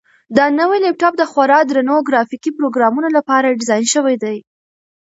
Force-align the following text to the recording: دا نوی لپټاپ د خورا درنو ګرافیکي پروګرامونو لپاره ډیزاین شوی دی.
دا 0.37 0.45
نوی 0.59 0.79
لپټاپ 0.85 1.13
د 1.17 1.23
خورا 1.31 1.59
درنو 1.69 1.97
ګرافیکي 2.07 2.51
پروګرامونو 2.57 3.09
لپاره 3.17 3.55
ډیزاین 3.59 3.85
شوی 3.93 4.15
دی. 4.23 4.37